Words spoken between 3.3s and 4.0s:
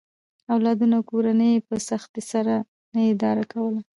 کوله.